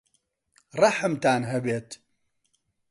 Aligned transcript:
ڕەحمتان 0.79 1.41
هەبێت! 1.51 1.89